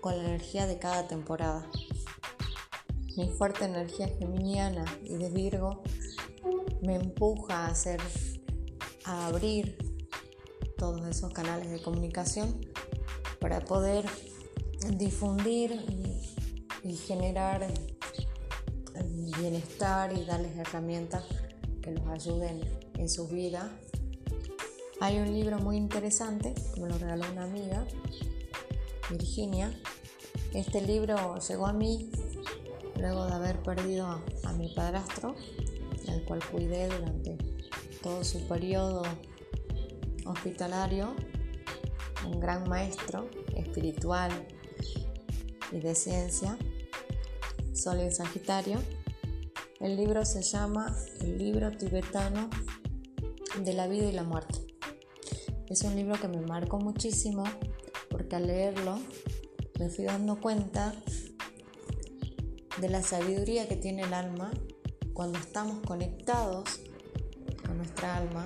con 0.01 0.17
la 0.17 0.25
energía 0.25 0.67
de 0.67 0.79
cada 0.79 1.07
temporada. 1.07 1.67
Mi 3.17 3.29
fuerte 3.29 3.65
energía 3.65 4.09
geminiana 4.09 4.85
y 5.05 5.17
de 5.17 5.29
Virgo 5.31 5.83
me 6.83 6.97
empuja 6.97 7.67
a 7.67 7.69
hacer, 7.69 8.01
a 9.05 9.27
abrir 9.27 9.77
todos 10.79 11.07
esos 11.07 11.33
canales 11.33 11.71
de 11.71 11.83
comunicación 11.83 12.61
para 13.41 13.61
poder 13.61 14.07
difundir 14.97 15.73
y, 16.83 16.97
generar 16.97 17.67
bienestar 19.39 20.13
y 20.13 20.25
darles 20.25 20.57
herramientas 20.57 21.25
que 21.83 21.93
los 21.93 22.07
ayuden 22.09 22.61
en 22.99 23.09
su 23.09 23.29
vida. 23.29 23.71
Hay 25.01 25.19
un 25.19 25.33
libro 25.33 25.59
muy 25.59 25.77
interesante 25.77 26.55
que 26.75 26.81
me 26.81 26.89
lo 26.89 26.99
regaló 26.99 27.25
una 27.33 27.45
amiga, 27.45 27.87
Virginia. 29.11 29.73
Este 30.53 30.83
libro 30.83 31.39
llegó 31.39 31.67
a 31.67 31.73
mí 31.73 32.11
luego 33.01 33.27
de 33.27 33.33
haber 33.33 33.63
perdido 33.63 34.07
a, 34.45 34.53
mi 34.53 34.69
padrastro, 34.69 35.35
al 36.09 36.23
cual 36.25 36.41
cuidé 36.51 36.89
durante 36.89 37.39
todo 38.03 38.23
su 38.25 38.47
periodo 38.47 39.03
hospitalario, 40.27 41.15
un 42.27 42.41
gran 42.41 42.69
maestro 42.69 43.29
espiritual 43.57 44.31
y 45.73 45.81
de 45.81 45.95
ciencia, 45.95 46.59
Sol 47.81 48.01
en 48.01 48.13
Sagitario. 48.13 48.79
El 49.81 49.97
libro 49.97 50.27
se 50.27 50.43
llama 50.43 50.95
El 51.21 51.39
libro 51.39 51.71
tibetano 51.71 52.51
de 53.65 53.73
la 53.73 53.89
vida 53.89 54.05
y 54.05 54.13
la 54.13 54.23
muerte. 54.23 54.67
Es 55.67 55.81
un 55.85 55.97
libro 55.97 56.21
que 56.21 56.29
me 56.29 56.43
marcó 56.43 56.79
muchísimo 56.79 57.43
porque 58.11 58.37
al 58.37 58.49
leerlo 58.49 58.99
me 59.79 59.89
fui 59.89 60.05
dando 60.05 60.39
cuenta 60.43 60.95
de 62.79 62.89
la 62.91 63.03
sabiduría 63.03 63.67
que 63.67 63.77
tiene 63.77 64.03
el 64.03 64.13
alma 64.13 64.51
cuando 65.15 65.39
estamos 65.39 65.79
conectados 65.87 66.83
con 67.65 67.79
nuestra 67.79 68.19
alma, 68.19 68.45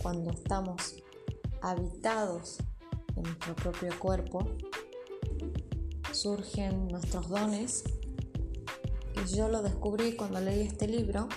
cuando 0.00 0.30
estamos 0.30 1.02
habitados 1.62 2.58
en 3.16 3.24
nuestro 3.24 3.56
propio 3.56 3.98
cuerpo, 3.98 4.46
surgen 6.20 6.88
nuestros 6.88 7.28
dones. 7.28 7.84
Y 9.14 9.34
yo 9.34 9.48
lo 9.48 9.62
descubrí 9.62 10.16
cuando 10.16 10.40
leí 10.40 10.66
este 10.66 10.86
libro, 10.88 11.28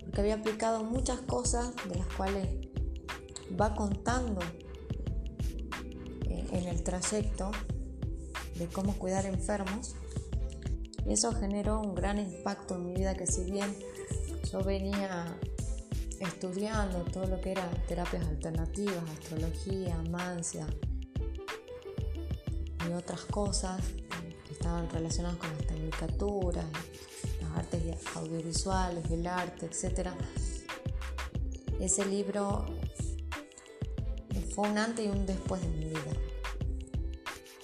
porque 0.00 0.20
había 0.20 0.34
aplicado 0.34 0.84
muchas 0.84 1.20
cosas 1.20 1.72
de 1.88 1.96
las 1.96 2.06
cuales 2.08 2.48
va 3.60 3.74
contando 3.74 4.40
eh, 6.28 6.46
en 6.52 6.68
el 6.68 6.82
trayecto 6.82 7.50
de 8.56 8.66
cómo 8.68 8.94
cuidar 8.98 9.26
enfermos 9.26 9.94
y 11.06 11.12
eso 11.12 11.32
generó 11.32 11.80
un 11.80 11.94
gran 11.94 12.18
impacto 12.18 12.76
en 12.76 12.86
mi 12.86 12.94
vida 12.94 13.14
que 13.14 13.26
si 13.26 13.50
bien 13.50 13.74
yo 14.50 14.62
venía 14.62 15.36
estudiando 16.20 17.00
todo 17.04 17.26
lo 17.26 17.40
que 17.40 17.52
era 17.52 17.68
terapias 17.88 18.26
alternativas, 18.26 19.02
astrología, 19.10 19.96
mancia 20.10 20.66
otras 22.94 23.22
cosas 23.22 23.80
que 24.46 24.52
estaban 24.52 24.88
relacionadas 24.90 25.38
con 25.38 25.50
las 25.50 25.66
tecnicaturas, 25.66 26.66
las 27.40 27.58
artes 27.58 27.98
audiovisuales, 28.14 29.10
el 29.10 29.26
arte, 29.26 29.66
etc. 29.66 30.10
Ese 31.80 32.04
libro 32.06 32.66
fue 34.54 34.68
un 34.68 34.78
antes 34.78 35.06
y 35.06 35.08
un 35.08 35.24
después 35.24 35.62
de 35.62 35.68
mi 35.68 35.86
vida. 35.86 36.12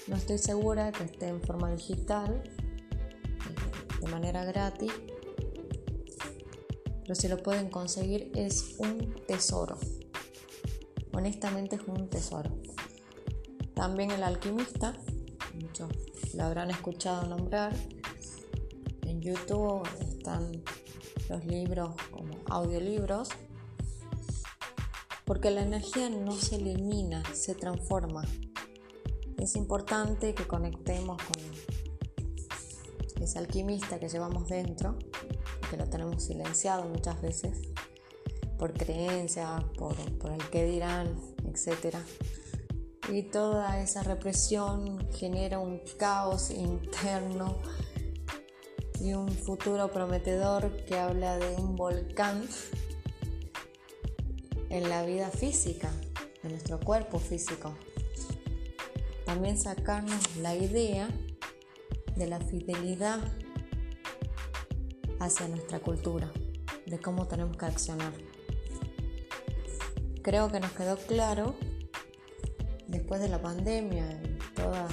No 0.07 0.17
estoy 0.17 0.39
segura 0.39 0.91
que 0.91 1.05
esté 1.05 1.29
en 1.29 1.43
forma 1.43 1.71
digital, 1.71 2.43
de 4.01 4.09
manera 4.09 4.45
gratis, 4.45 4.93
pero 7.03 7.15
si 7.15 7.29
lo 7.29 7.43
pueden 7.43 7.69
conseguir 7.69 8.33
es 8.35 8.77
un 8.79 9.15
tesoro. 9.27 9.79
Honestamente 11.13 11.77
es 11.77 11.83
un 11.87 12.09
tesoro. 12.09 12.51
También 13.75 14.11
El 14.11 14.23
alquimista, 14.23 14.97
lo 16.35 16.45
habrán 16.45 16.71
escuchado 16.71 17.27
nombrar. 17.27 17.75
En 19.03 19.21
YouTube 19.21 19.87
están 20.01 20.63
los 21.29 21.45
libros 21.45 21.95
como 22.11 22.35
audiolibros, 22.49 23.29
porque 25.25 25.51
la 25.51 25.63
energía 25.63 26.11
no 26.11 26.33
se 26.33 26.57
elimina, 26.57 27.23
se 27.35 27.55
transforma. 27.55 28.25
Es 29.37 29.57
importante 29.57 30.35
que 30.35 30.47
conectemos 30.47 31.23
con 31.23 31.37
ese 33.23 33.39
alquimista 33.39 33.99
que 33.99 34.09
llevamos 34.09 34.49
dentro, 34.49 34.99
que 35.71 35.77
lo 35.77 35.87
tenemos 35.89 36.23
silenciado 36.23 36.85
muchas 36.85 37.21
veces 37.21 37.59
por 38.59 38.73
creencias, 38.73 39.63
por, 39.77 39.95
por 40.19 40.33
el 40.33 40.43
que 40.51 40.65
dirán, 40.65 41.15
etc. 41.47 41.97
Y 43.11 43.23
toda 43.23 43.81
esa 43.81 44.03
represión 44.03 45.09
genera 45.13 45.59
un 45.59 45.81
caos 45.99 46.51
interno 46.51 47.57
y 49.01 49.15
un 49.15 49.31
futuro 49.31 49.91
prometedor 49.91 50.85
que 50.85 50.99
habla 50.99 51.39
de 51.39 51.57
un 51.57 51.75
volcán 51.75 52.47
en 54.69 54.89
la 54.91 55.05
vida 55.05 55.31
física, 55.31 55.91
en 56.43 56.51
nuestro 56.51 56.79
cuerpo 56.81 57.19
físico. 57.19 57.75
También 59.25 59.59
sacarnos 59.59 60.37
la 60.37 60.55
idea 60.55 61.09
de 62.17 62.27
la 62.27 62.41
fidelidad 62.41 63.21
hacia 65.19 65.49
nuestra 65.49 65.81
cultura, 65.81 66.31
de 66.85 66.99
cómo 66.99 67.27
tenemos 67.27 67.57
que 67.57 67.65
accionar. 67.65 68.13
Creo 70.23 70.51
que 70.53 70.61
nos 70.61 70.73
quedó 70.73 70.99
claro 70.99 71.55
después 73.09 73.23
de 73.23 73.31
la 73.31 73.41
pandemia 73.41 74.21
y 74.23 74.39
todos 74.55 74.91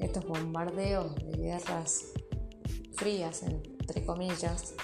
estos 0.00 0.26
bombardeos 0.26 1.14
de 1.14 1.36
guerras 1.36 2.06
frías, 2.94 3.44
entre 3.44 4.04
comillas, 4.04 4.74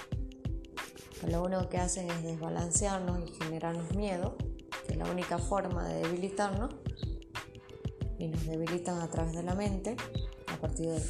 lo 1.27 1.43
único 1.43 1.67
que 1.67 1.79
hacen 1.79 2.09
es 2.09 2.23
desbalancearnos 2.23 3.29
y 3.29 3.43
generarnos 3.43 3.93
miedo, 3.93 4.37
que 4.87 4.93
es 4.93 4.97
la 4.97 5.11
única 5.11 5.37
forma 5.37 5.85
de 5.85 5.95
debilitarnos, 6.03 6.73
y 8.17 8.29
nos 8.29 8.45
debilitan 8.45 9.01
a 9.01 9.09
través 9.09 9.33
de 9.33 9.43
la 9.43 9.53
mente, 9.53 9.97
a 10.47 10.55
partir 10.55 10.91
de 10.91 11.03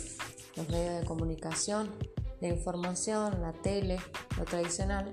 los 0.56 0.68
medios 0.68 1.02
de 1.02 1.06
comunicación, 1.06 1.92
la 2.40 2.48
información, 2.48 3.40
la 3.40 3.54
tele, 3.54 4.00
lo 4.36 4.46
tradicional. 4.46 5.12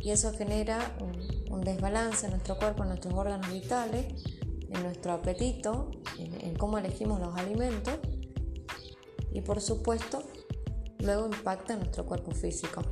Y 0.00 0.10
eso 0.10 0.32
genera 0.32 0.96
un, 1.02 1.21
desbalance 1.60 2.26
en 2.26 2.32
nuestro 2.32 2.56
cuerpo, 2.56 2.82
en 2.82 2.88
nuestros 2.88 3.14
órganos 3.14 3.52
vitales, 3.52 4.06
en 4.70 4.82
nuestro 4.82 5.12
apetito, 5.12 5.90
en, 6.18 6.54
cómo 6.56 6.78
elegimos 6.78 7.20
los 7.20 7.36
alimentos 7.36 7.98
y 9.32 9.40
por 9.42 9.60
supuesto 9.60 10.22
luego 10.98 11.26
impacta 11.26 11.74
en 11.74 11.80
nuestro 11.80 12.06
cuerpo 12.06 12.32
físico. 12.32 12.82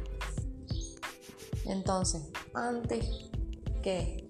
Entonces, 1.66 2.22
antes 2.54 3.30
que 3.82 4.26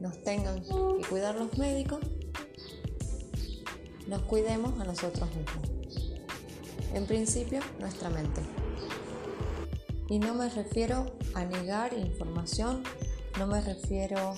nos 0.00 0.22
tengan 0.22 0.62
que 0.62 1.08
cuidar 1.08 1.34
los 1.34 1.56
médicos, 1.58 2.00
nos 4.06 4.22
cuidemos 4.22 4.78
a 4.80 4.84
nosotros 4.84 5.28
mismos. 5.34 5.74
En 6.92 7.06
principio, 7.06 7.60
nuestra 7.80 8.10
mente. 8.10 8.42
Y 10.08 10.18
no 10.18 10.34
me 10.34 10.48
refiero 10.50 11.16
a 11.34 11.44
negar 11.44 11.94
información, 11.94 12.82
no 13.38 13.46
me 13.46 13.60
refiero 13.60 14.34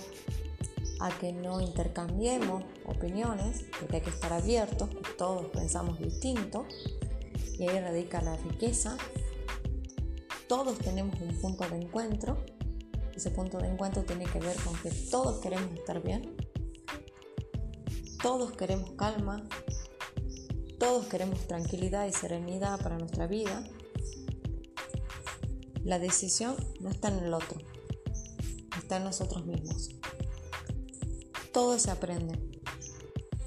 a 1.01 1.11
que 1.19 1.33
no 1.33 1.61
intercambiemos 1.61 2.65
opiniones, 2.87 3.65
porque 3.79 3.97
hay 3.97 4.03
que 4.03 4.11
estar 4.11 4.33
abiertos, 4.33 4.89
todos 5.19 5.47
pensamos 5.47 5.99
distinto, 5.99 6.67
y 7.59 7.69
ahí 7.69 7.81
radica 7.81 8.23
la 8.23 8.37
riqueza. 8.37 8.97
Todos 10.49 10.79
tenemos 10.79 11.21
un 11.21 11.35
punto 11.41 11.69
de 11.69 11.77
encuentro, 11.77 12.45
ese 13.15 13.31
punto 13.31 13.59
de 13.59 13.69
encuentro 13.69 14.05
tiene 14.05 14.25
que 14.25 14.39
ver 14.39 14.57
con 14.57 14.75
que 14.81 14.91
todos 14.91 15.41
queremos 15.41 15.73
estar 15.75 16.03
bien, 16.03 16.37
todos 18.23 18.53
queremos 18.53 18.93
calma, 18.93 19.43
todos 20.79 21.07
queremos 21.07 21.41
tranquilidad 21.47 22.07
y 22.07 22.13
serenidad 22.13 22.81
para 22.81 22.99
nuestra 22.99 23.27
vida. 23.27 23.65
La 25.85 25.99
decisión 25.99 26.57
no 26.81 26.91
está 26.91 27.09
en 27.09 27.25
el 27.25 27.35
otro, 27.35 27.59
está 28.87 28.99
en 28.99 29.05
nosotros 29.05 29.45
mismos. 29.45 29.91
Todo 31.53 31.77
se 31.77 31.91
aprende. 31.91 32.39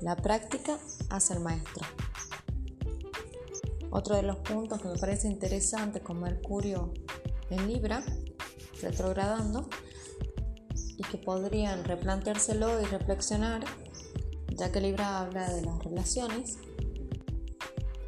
La 0.01 0.17
práctica 0.17 0.77
hace 1.09 1.33
el 1.33 1.39
maestro. 1.39 1.87
Otro 3.89 4.17
de 4.17 4.23
los 4.23 4.35
puntos 4.39 4.81
que 4.81 4.89
me 4.89 4.97
parece 4.97 5.29
interesante 5.29 6.01
con 6.01 6.19
Mercurio 6.19 6.93
en 7.49 7.69
Libra, 7.69 8.03
retrogradando, 8.81 9.69
y 10.97 11.03
que 11.03 11.17
podrían 11.17 11.85
replanteárselo 11.85 12.81
y 12.81 12.85
reflexionar, 12.85 13.63
ya 14.57 14.73
que 14.73 14.81
Libra 14.81 15.21
habla 15.21 15.53
de 15.53 15.61
las 15.61 15.79
relaciones, 15.79 16.57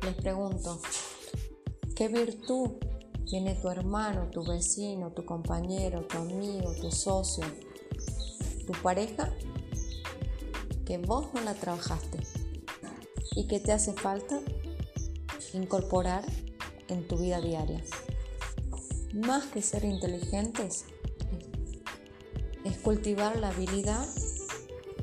les 0.04 0.16
pregunto, 0.16 0.82
¿qué 1.96 2.10
virtud 2.10 2.72
tiene 3.26 3.56
tu 3.56 3.70
hermano, 3.70 4.30
tu 4.30 4.44
vecino, 4.44 5.12
tu 5.12 5.26
compañero, 5.26 6.06
tu 6.06 6.18
amigo, 6.18 6.74
tu 6.80 6.92
socio, 6.92 7.44
tu 8.66 8.74
pareja 8.82 9.34
que 10.86 10.98
vos 10.98 11.28
no 11.34 11.42
la 11.42 11.54
trabajaste 11.54 12.20
y 13.36 13.48
que 13.48 13.60
te 13.60 13.72
hace 13.72 13.94
falta 13.94 14.40
incorporar 15.54 16.24
en 16.88 17.08
tu 17.08 17.18
vida 17.18 17.42
diaria. 17.42 17.82
Más 19.14 19.46
que 19.46 19.62
ser 19.62 19.84
inteligentes, 19.84 20.86
es 22.64 22.78
cultivar 22.78 23.38
la 23.40 23.50
habilidad 23.50 24.08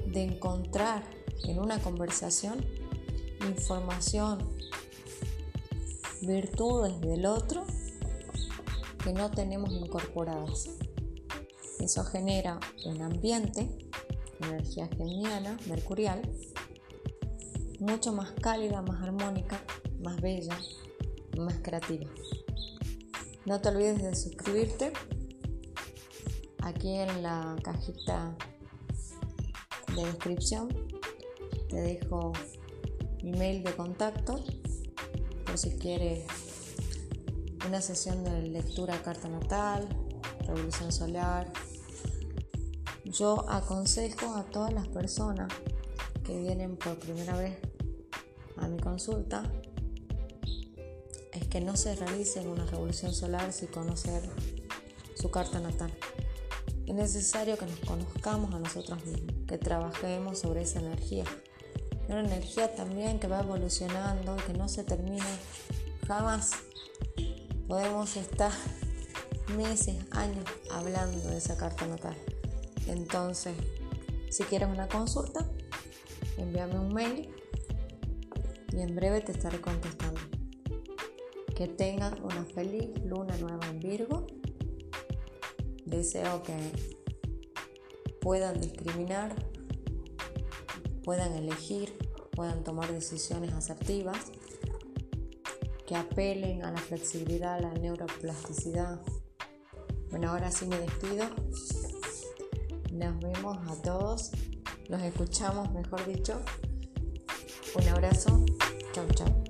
de 0.07 0.23
encontrar 0.23 1.03
en 1.45 1.59
una 1.59 1.79
conversación 1.81 2.65
información, 3.47 4.39
virtudes 6.23 7.01
del 7.01 7.27
otro 7.27 7.65
que 9.09 9.15
no 9.15 9.31
tenemos 9.31 9.73
incorporadas. 9.73 10.69
Eso 11.81 12.05
genera 12.05 12.61
un 12.85 13.01
ambiente 13.01 13.67
energía 14.41 14.87
geniana, 14.89 15.57
mercurial, 15.67 16.21
mucho 17.81 18.13
más 18.13 18.33
cálida, 18.33 18.83
más 18.83 19.03
armónica, 19.03 19.65
más 20.03 20.21
bella, 20.21 20.59
más 21.39 21.55
creativa. 21.63 22.05
No 23.47 23.59
te 23.63 23.71
olvides 23.71 24.03
de 24.03 24.15
suscribirte. 24.15 24.93
Aquí 26.61 26.97
en 26.97 27.23
la 27.23 27.57
cajita 27.63 28.37
de 29.97 30.05
descripción 30.05 30.69
te 31.71 31.77
dejo 31.77 32.33
mi 33.23 33.33
mail 33.33 33.63
de 33.63 33.75
contacto 33.75 34.45
por 35.47 35.57
si 35.57 35.71
quieres 35.79 36.48
una 37.69 37.83
sesión 37.83 38.25
de 38.25 38.49
lectura 38.49 39.03
carta 39.03 39.29
natal, 39.29 39.87
revolución 40.47 40.91
solar, 40.91 41.53
yo 43.05 43.45
aconsejo 43.51 44.35
a 44.37 44.45
todas 44.45 44.73
las 44.73 44.89
personas 44.89 45.53
que 46.25 46.39
vienen 46.39 46.79
por 46.79 46.99
primera 46.99 47.37
vez 47.37 47.59
a 48.57 48.69
mi 48.69 48.79
consulta 48.81 49.43
es 51.35 51.47
que 51.49 51.61
no 51.61 51.77
se 51.77 51.95
realicen 51.95 52.49
una 52.49 52.65
revolución 52.65 53.13
solar 53.13 53.53
sin 53.53 53.69
conocer 53.69 54.23
su 55.15 55.31
carta 55.31 55.61
natal. 55.61 55.93
Es 56.87 56.95
necesario 56.95 57.59
que 57.59 57.67
nos 57.67 57.81
conozcamos 57.81 58.55
a 58.55 58.61
nosotros 58.61 59.05
mismos, 59.05 59.35
que 59.47 59.59
trabajemos 59.59 60.39
sobre 60.39 60.63
esa 60.63 60.79
energía. 60.79 61.25
Una 62.09 62.21
energía 62.21 62.75
también 62.75 63.21
que 63.21 63.27
va 63.27 63.41
evolucionando 63.41 64.37
y 64.39 64.41
que 64.41 64.55
no 64.55 64.71
se 64.71 64.85
termina 64.85 65.27
jamás. 66.07 66.68
Podemos 67.69 68.17
estar 68.17 68.51
meses, 69.55 69.99
años 70.13 70.47
hablando 70.71 71.29
de 71.29 71.37
esa 71.37 71.55
carta 71.59 71.87
natal. 71.87 72.17
Entonces, 72.87 73.55
si 74.31 74.43
quieres 74.45 74.71
una 74.71 74.89
consulta, 74.89 75.47
envíame 76.39 76.79
un 76.79 76.95
mail 76.95 77.29
y 78.73 78.81
en 78.81 78.95
breve 78.97 79.21
te 79.21 79.33
estaré 79.33 79.61
contestando. 79.61 80.19
Que 81.55 81.69
tengan 81.69 82.25
una 82.25 82.43
feliz 82.47 82.89
luna 83.05 83.37
nueva 83.37 83.67
en 83.67 83.81
Virgo. 83.81 84.27
Deseo 85.85 86.43
que 86.43 86.57
puedan 88.23 88.63
discriminar, 88.63 89.35
puedan 91.05 91.35
elegir, 91.35 91.99
puedan 92.31 92.65
tomar 92.65 92.91
decisiones 92.91 93.53
asertivas, 93.53 94.33
que 95.89 95.97
apelen 95.97 96.63
a 96.65 96.71
la 96.71 96.79
flexibilidad, 96.79 97.55
a 97.55 97.61
la 97.61 97.73
neuroplasticidad. 97.73 99.01
Bueno, 100.11 100.31
ahora 100.31 100.51
sí 100.51 100.67
me 100.67 100.79
despido. 100.79 101.25
Nos 102.93 103.19
vemos 103.21 103.57
a 103.71 103.83
todos. 103.83 104.31
Los 104.89 105.01
escuchamos, 105.01 105.73
mejor 105.73 106.07
dicho. 106.07 106.43
Un 107.75 107.89
abrazo. 107.89 108.45
Chau, 108.93 109.07
chau. 109.15 109.48